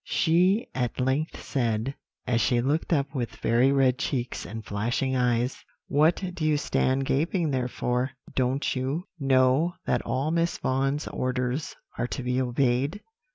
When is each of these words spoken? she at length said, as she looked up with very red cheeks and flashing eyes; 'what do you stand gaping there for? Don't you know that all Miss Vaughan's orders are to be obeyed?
she 0.07 0.65
at 0.73 0.99
length 0.99 1.39
said, 1.43 1.93
as 2.25 2.41
she 2.41 2.59
looked 2.59 2.91
up 2.91 3.13
with 3.13 3.35
very 3.35 3.71
red 3.71 3.99
cheeks 3.99 4.47
and 4.47 4.65
flashing 4.65 5.15
eyes; 5.15 5.63
'what 5.85 6.23
do 6.33 6.43
you 6.43 6.57
stand 6.57 7.05
gaping 7.05 7.51
there 7.51 7.67
for? 7.67 8.09
Don't 8.33 8.75
you 8.75 9.03
know 9.19 9.75
that 9.85 10.01
all 10.01 10.31
Miss 10.31 10.57
Vaughan's 10.57 11.07
orders 11.09 11.75
are 11.99 12.07
to 12.07 12.23
be 12.23 12.41
obeyed? 12.41 12.99